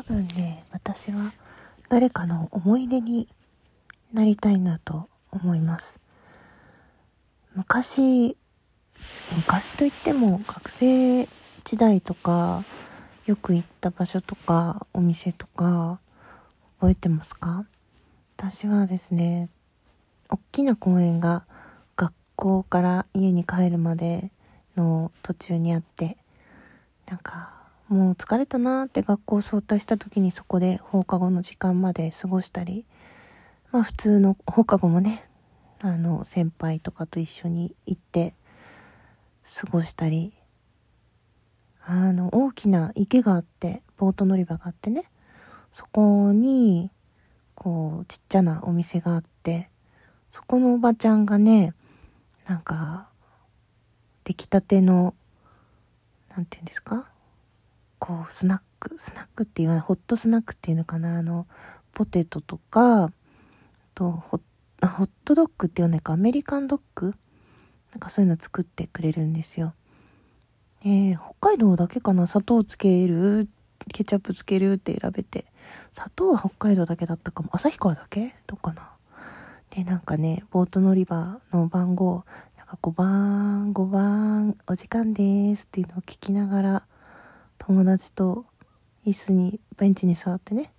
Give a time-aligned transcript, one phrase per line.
[0.00, 1.30] 多分ね私は
[1.90, 3.28] 誰かの思い出に
[4.14, 6.00] なりたいなと思います。
[7.54, 8.34] 昔
[9.36, 11.26] 昔といっても学生
[11.64, 12.64] 時代とか
[13.26, 16.00] よく行った場所とかお店とか
[16.78, 17.66] 覚えてますか？
[18.38, 19.50] 私はですね
[20.30, 21.44] 大きな公園が
[21.96, 24.30] 学校から家に帰るまで
[24.76, 26.16] の途中にあって
[27.06, 27.59] なんか
[27.90, 32.86] もう疲れたなって学校を早退した時にそこで放課後の時間まで過ごしたり
[33.72, 35.28] まあ普通の放課後もね
[35.80, 38.32] あの先輩とかと一緒に行って
[39.60, 40.32] 過ごしたり
[41.84, 45.10] あの大きな池があってボート乗り場があってね
[45.72, 46.92] そこに
[47.56, 49.68] こうちっちゃなお店があって
[50.30, 51.74] そこのおばちゃんがね
[52.46, 53.08] なんか
[54.22, 55.14] 出来たての
[56.28, 57.08] 何て言うんですか？
[58.00, 61.18] こうスナックスナックっていうのはホットスナックっていうのかな？
[61.18, 61.46] あの
[61.92, 63.12] ポテトとか
[63.94, 64.40] とホ
[64.80, 66.14] ットドッグっていうのか？
[66.14, 67.14] アメリカンドッグ？
[67.92, 69.74] なんかそういうの作ってくれるんですよ。
[70.82, 72.26] えー、北海道だけかな？
[72.26, 73.48] 砂糖つける
[73.92, 75.44] ケチャップつけるって選べて。
[75.92, 77.50] 砂糖は北海道だけだったかも。
[77.52, 78.34] 旭川だけ？
[78.46, 78.90] どうかな？
[79.70, 82.24] でなんかねボート乗り場の番号
[82.56, 86.82] なんか5番5番お時間ですっていうのを聞きながら
[87.62, 88.46] 友達と
[89.06, 90.72] 椅子にベンチに座ってね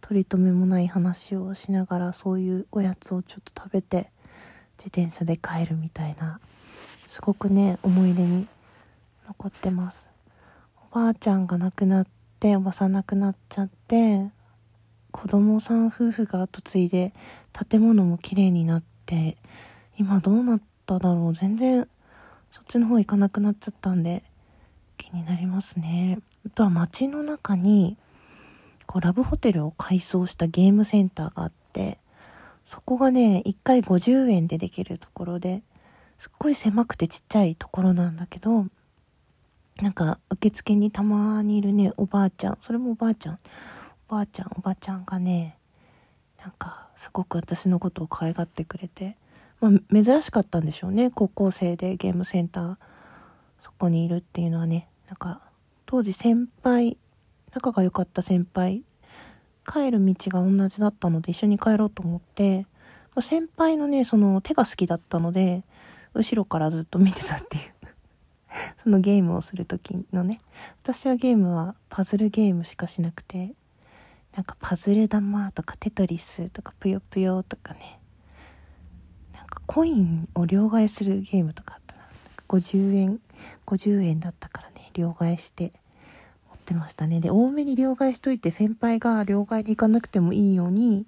[0.00, 4.10] 取り留めもない話をしながらそういうおやつをちょっと食べて
[4.78, 6.40] 自転車で帰るみたいな
[7.08, 8.46] すごくね思い出に
[9.26, 10.08] 残ってます。
[10.92, 12.06] おばあちゃんが亡くなっ
[12.38, 14.30] ておばさん亡くなっちゃって
[15.10, 17.12] 子供さん夫婦が後継いで
[17.68, 19.36] 建物も綺麗になって
[19.98, 21.34] 今どうなっただろう。
[21.34, 21.88] 全然
[22.52, 24.22] そっちの方行かなくなっちゃったんで
[25.12, 26.18] になりますね。
[26.46, 27.96] あとは街の中に
[28.86, 31.98] こうラブホテルを改装したゲームセンターがあって
[32.64, 35.62] そこがね1回50円でできるところで
[36.18, 38.66] すっごい狭くてちっちゃいところなんだけど
[39.80, 43.38] なんか受付にたまにいるねおばあちゃんそれもおばあちゃん
[44.08, 45.56] おばあちゃんおばあちゃんがね
[46.40, 49.16] なんかすごく私のことを可愛がってくれて、
[49.60, 49.72] まあ、
[50.02, 52.76] 珍しかったんでしょうね高校生でゲームセンター
[53.62, 54.88] そこにいるっていうのはね。
[55.12, 55.42] なんか
[55.84, 56.96] 当時先輩
[57.52, 58.82] 仲が良かった先輩
[59.70, 62.66] 帰る道が同じだったので一緒に帰ろうと思って、
[63.20, 65.64] 先輩のねその手が好きだったので
[66.14, 67.62] 後ろからずっと見てたっていう
[68.82, 70.40] そのゲームをする時のね
[70.82, 73.52] 私はゲームはパズルゲームしかしなくて
[74.34, 78.00] なんかパズル玉とかテトリスとかぷよぷよとかね
[79.34, 82.02] なんかコインを両替するゲームとかあったな。
[82.48, 83.20] 50円
[83.66, 85.72] 50円だったから両替して
[86.48, 87.20] 持ってましたね。
[87.20, 91.06] で多めに両替しといて先輩が両替に行かなくてもいいように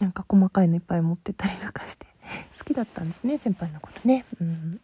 [0.00, 2.06] なんか細かいのいっぱい持ってたりとかして
[2.58, 4.24] 好きだったんですね先輩のことね。
[4.40, 4.80] うん。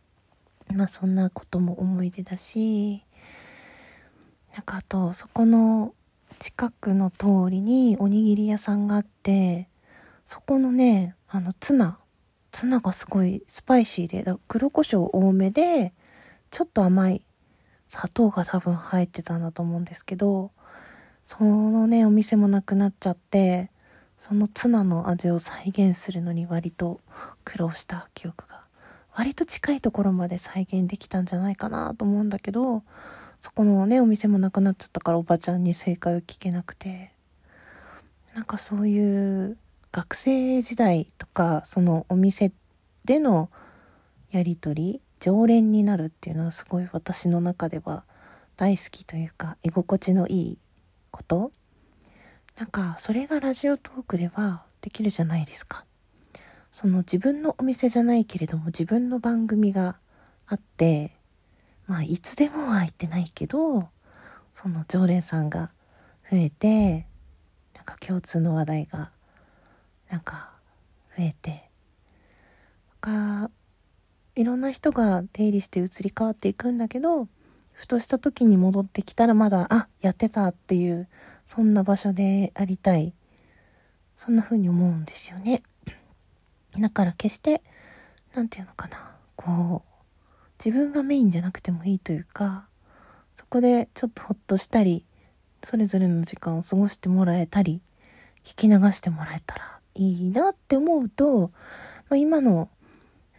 [0.74, 3.04] まあそんなことも思い出だし
[4.54, 5.94] なんかあとそこの
[6.38, 9.68] 近くの通りにおにぎり屋さんがあって
[10.28, 11.98] そこのねあのツナ。
[12.52, 15.92] ツナがすごいスパイシーで黒胡椒多めで
[16.50, 17.22] ちょっと甘い
[17.90, 20.52] 砂糖が多分入ってたんだと思うんですけど
[21.26, 23.70] そのねお店もなくなっちゃって
[24.16, 27.00] そのツナの味を再現するのに割と
[27.44, 28.60] 苦労した記憶が
[29.12, 32.84] 割と近いところまで再現できたんじゃないかなと思うんだけど
[33.40, 37.12] そこのねお店もなくなっちゃったからおばちゃんに正解を聞けなくて
[38.34, 39.58] なんかそういう
[39.90, 42.52] 学生時代とかそのお店
[43.04, 43.50] での
[44.30, 48.04] やり取り常連になるっていうのはすごい私の中では
[48.56, 50.58] 大好きというか居心地のいい
[51.10, 51.52] こと？
[52.58, 55.84] なんかそれがラジオトークではできるじゃないですか。
[56.72, 59.96] その自分のお店じゃないけれども自分の番組が
[60.46, 61.16] あって
[61.86, 63.88] まあいつでもは行ってないけど
[64.54, 65.70] その常連さんが
[66.30, 67.06] 増えて
[67.74, 69.10] なんか共通の話題が
[70.10, 70.50] なんか
[71.16, 71.68] 増えて
[73.00, 73.50] か
[74.36, 77.28] いろんな人が出入りして移り変わっていくんだけど
[77.72, 81.08] ふとした時に戻ってきたらまだあやってたっていう
[81.46, 83.12] そんな場所でありたい
[84.18, 85.62] そんな風に思うんですよね。
[86.78, 87.62] だから決して
[88.34, 89.90] 何て言うのかなこう
[90.64, 92.66] 自分がメインじゃなくてもいいというか
[93.36, 95.04] そこでちょっとほっとしたり
[95.64, 97.80] それぞれの時間を過ごしてもらえたり
[98.44, 101.50] 聞き流してもらえたらいいなって思うと、
[102.08, 102.68] まあ、今の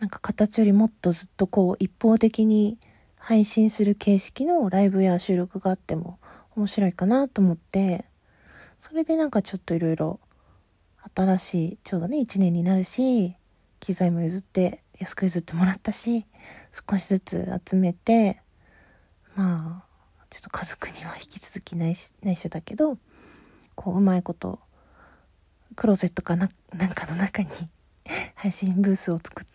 [0.01, 2.79] なんか形よりもっとずっとこう一方的に
[3.17, 6.17] 配信する形式のライブや収録があっても
[6.55, 8.05] 面白いかなと思って
[8.79, 10.19] それでなんかちょっといろいろ
[11.15, 13.35] 新しいちょうどね1年になるし
[13.79, 16.25] 機材も譲って安く譲ってもらったし
[16.89, 18.41] 少しずつ集めて
[19.35, 22.97] まあちょっと家族には引き続き内内緒だけど
[23.75, 24.57] こううまいこと
[25.75, 27.49] クローゼットかななんかの中に
[28.33, 29.45] 配信ブースを作っ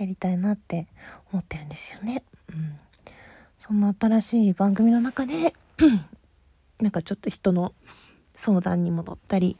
[0.00, 0.86] やりたいなって
[1.30, 2.22] 思ってるんですよね。
[2.48, 2.78] うん、
[3.58, 5.52] そんな新しい番組の中で
[6.80, 7.74] なんかちょっと人の
[8.34, 9.58] 相談に戻ったり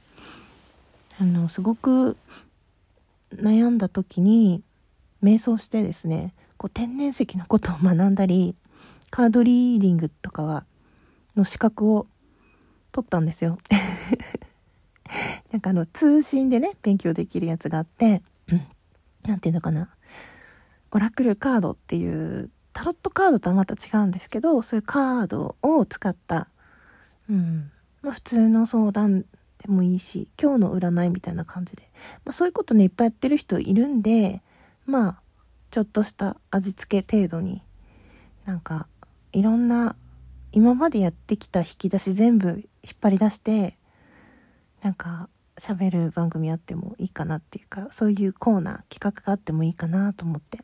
[1.18, 2.16] あのすごく
[3.34, 4.62] 悩んだ時に
[5.22, 8.54] 瞑想してですねこう天然石のことを学んだり
[9.10, 10.64] カードリーディングとかは
[11.36, 12.06] の資格を
[12.92, 13.58] 取ったんですよ。
[15.52, 18.22] なんかあの通信でね勉強できるやつがあって
[19.24, 19.90] 何ていうのかな
[20.92, 26.48] オラクルカードっていうタロットカードとはまた違うんですけどそういうカードを使った、
[27.28, 27.70] うん。
[28.02, 29.24] まあ、普通の相談
[29.58, 31.82] でもいいし今日の占いみたいな感じで、
[32.24, 34.42] まあ、そういうことねいっぱいやってる人いるんで
[34.86, 35.20] まあ
[35.70, 37.62] ちょっとした味付け程度に
[38.46, 38.86] なんか
[39.32, 39.96] いろんな
[40.52, 42.48] 今までやってきた引き出し全部
[42.82, 43.76] 引っ張り出して
[44.82, 45.28] なんか
[45.58, 50.58] 喋る番組あってもいいかなっていうかそういうコーナー企画があってもいいかなと思って。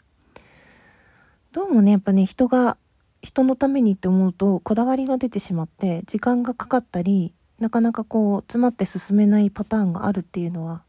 [1.56, 2.76] どうもねやっぱね人が
[3.22, 10.82] 人のためにって思うとこだわりが出てしまって時間がかかったりなかなかこう詰まって進めないパターンがあるっていうのは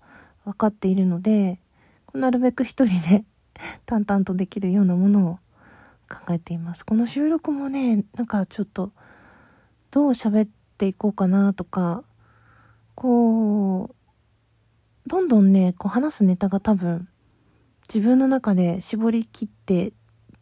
[0.43, 1.61] 分かっているので
[2.13, 3.23] なるべく一人で
[3.87, 5.39] 淡々とできるようなものを
[6.13, 6.85] 考えています。
[6.85, 8.91] この収録もねなんかちょっと
[9.91, 12.03] どう喋っていこうかなとか
[12.93, 13.95] こ
[15.05, 17.07] うどんどんねこう話すネタが多分
[17.87, 19.93] 自分の中で絞り切って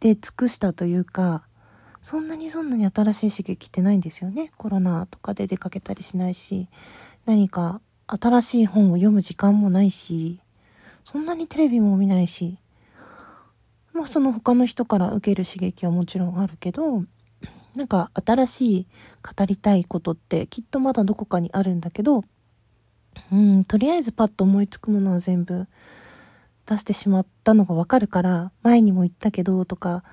[0.05, 1.41] で尽くしたというか
[2.03, 4.51] そんなにそんなに新しい刺激ってないんですよね。
[4.55, 6.67] コロナとかで出かけたりしないし
[7.25, 10.39] 何か新しい本を読む時間もないし
[11.05, 12.59] そんなにテレビも見ないし
[13.93, 17.03] まあその他の人から受ける刺激はもちろんあるけど
[17.75, 18.87] なんか新しい
[19.23, 22.23] 語りたいことってきっとまだどこかにあるんだけど
[23.31, 25.65] うんとりあえずパッと思いつくものは全部
[26.67, 30.03] 出してしまったのがわかるから前にも言ったけどとか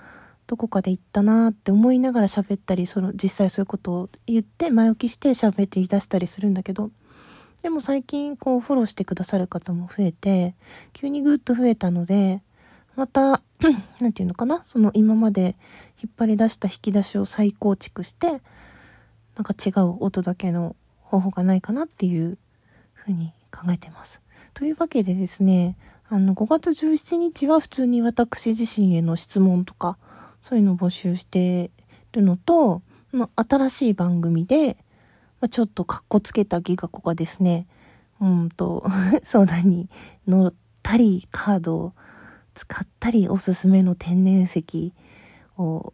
[0.46, 6.90] どこかで言ったなって思いながら喋ったりその実際そういうことを言って前置きして喋って言い出したりするんだけど
[7.62, 10.54] でも最近こうフォローしてくださる方も増えて
[10.92, 12.42] 急にぐっと増えたので
[12.96, 13.40] また
[14.00, 15.56] 何て言うのかなその今まで
[16.02, 18.42] 引っ張り出した引き出しを再構築して
[19.36, 22.36] なんか違うお届けの方法がないかなっていう
[22.92, 24.20] ふうに考えてます。
[24.54, 25.76] というわけでですね
[26.08, 29.98] あの、5月17日は普通に私自身への質問とか、
[30.42, 31.70] そういうのを募集して
[32.12, 32.82] るのと、
[33.12, 34.76] の新しい番組で、
[35.40, 37.66] まあ、ちょっとカッコつけたギガ子がですね、
[38.20, 38.86] うんと、
[39.22, 39.88] 相談に
[40.26, 41.92] 乗ったり、カードを
[42.54, 44.92] 使ったり、おすすめの天然石
[45.58, 45.92] を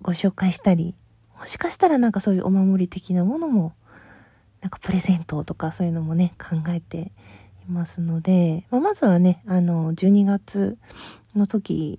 [0.00, 0.94] ご紹介したり、
[1.38, 3.72] もしかしたらなんかそういうお守り的なものも、
[4.60, 7.12] なんかプレゼントとかそういうのもね、考えて
[7.68, 10.78] いますので、まあ、まずはね、あの、12月
[11.34, 11.98] の時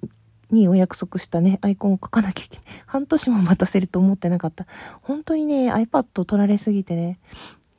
[0.51, 2.65] にお約束したね、アイコンを書かなきゃいけない。
[2.85, 4.65] 半年も待たせると思ってなかった。
[5.01, 7.19] 本当にね、iPad を取られすぎてね、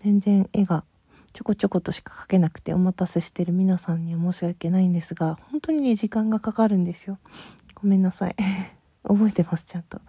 [0.01, 0.85] 全然絵が
[1.33, 7.19] ちょこちょことしか描けなくてお待たせしてる皆さんには申し訳ないんですが、本当にね、時間がかかるんですよ。
[7.75, 8.37] ごめんなさい。
[9.07, 10.01] 覚えてます、ちゃんと。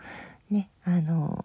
[0.50, 1.44] ね、あの、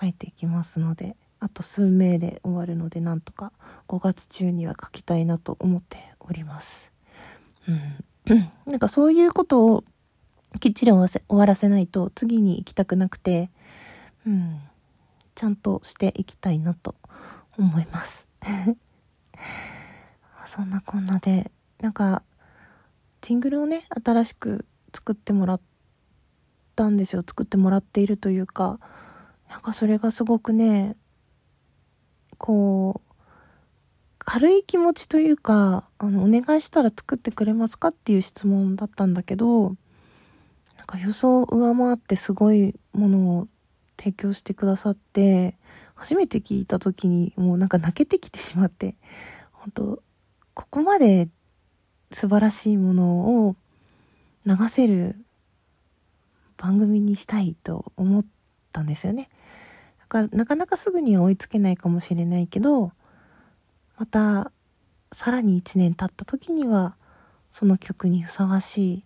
[0.00, 3.52] 書いていきますので、あと数名で終わるのでなんとか
[3.88, 6.92] 5月中には書きたいなと思っております。
[7.68, 9.82] うん、 なんかそういうことを
[10.60, 13.50] きっちり終わらせないと次に行きたくなくて、
[14.24, 14.60] うん、
[15.34, 16.94] ちゃんとしていきたいなと
[17.58, 18.28] 思います。
[20.46, 22.22] そんなこんなでなんか
[23.20, 25.60] ジングルをね新しく作ってもらっ
[26.76, 28.78] たんですよ作ってもらっているというか
[29.50, 30.96] なんかそれがすごくね
[32.42, 33.14] こう、
[34.18, 39.76] 軽い気持ちというか、あの、お願いしたら作ってくれますかっていう質問だったんだけど、
[40.76, 43.48] なんか予想を上回ってすごいものを
[43.96, 45.56] 提供してくださって、
[45.94, 48.96] 初めて聞いた時にもうなんか泣けてきてしまって、
[49.52, 50.02] 本当
[50.54, 51.28] ここまで
[52.10, 53.56] 素晴らしいものを
[54.44, 55.16] 流せる
[56.56, 58.24] 番組にしたいと思っ
[58.72, 59.30] たんですよね。
[60.12, 62.92] かなかなかすぐには追いつけないかもしれないけど
[63.98, 64.52] また
[65.12, 66.96] さらに1年経った時には
[67.50, 69.04] その曲にふさわしい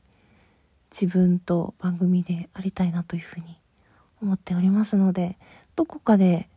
[0.91, 3.61] 自分と番組でありたいなというふうに
[4.21, 5.39] 思っておりますので
[5.77, 6.49] どこかで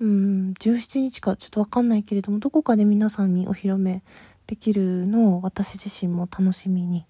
[0.00, 4.02] うん、17日かちょっとわかんないけれども、どこかで皆さんにお披露目
[4.46, 7.06] できるのを私自身も楽しみに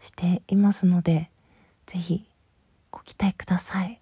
[0.00, 1.30] していますので、
[1.86, 2.26] ぜひ
[2.90, 4.00] ご期待ください。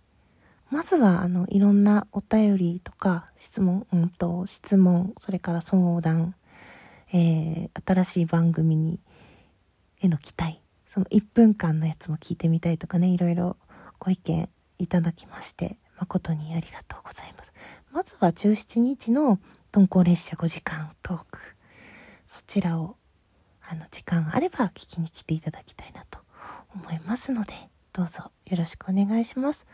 [0.75, 6.35] まずは、あの、いろんなお便りとか、質問、うんと、質問、それから相談、
[7.13, 8.99] えー、新しい番組に、
[10.01, 13.57] への期待、その1分間のやつも聞いてみたいとかね、いろいろ
[14.01, 17.53] ご意見いただきまして、誠にありがとうございます。
[17.93, 19.39] まずは17日の
[19.73, 21.55] 鈍行列車5時間トーク。
[22.27, 22.97] そちらを、
[23.63, 26.19] あの、時間あれば聞きに来ていただきたいなと
[26.75, 27.53] 思いますので、
[27.93, 29.69] どうぞよろしくお願いします。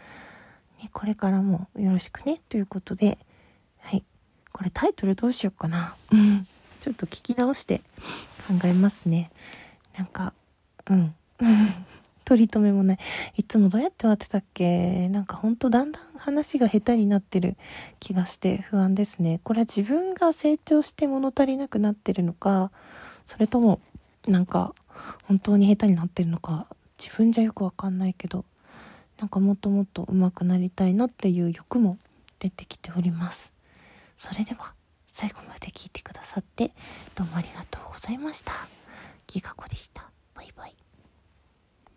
[0.83, 3.19] ね、これからもよろしくね、ということで、
[3.81, 4.05] はい。
[4.53, 5.95] これタイトルどうしようかな。
[6.83, 7.83] ちょっと聞き直して
[8.49, 9.31] 考えますね。
[9.97, 10.33] なんか、
[10.89, 11.15] うん。
[12.25, 12.99] 取り留めもない。
[13.37, 15.09] いつもどうやって終わってたっけ？
[15.09, 17.57] なんかほんとだんだん話が下手になってる
[17.99, 19.41] 気がして不安ですね。
[19.43, 22.71] これは自分が成長して物足りなくなってるのか、
[23.27, 23.81] それとも
[24.29, 24.75] なんか
[25.25, 26.69] 本当に下手になってるのか、
[26.99, 28.45] 自分じゃよくわかんないけど、
[29.21, 31.99] なんかもっともっと上手くなりたいなっていう欲も
[32.39, 33.53] 出てきております。
[34.17, 34.73] それでは
[35.13, 36.73] 最後まで聞いてくださって
[37.15, 38.53] どうもありがとうございました。
[39.27, 40.90] ギガ子でしたバイバイ。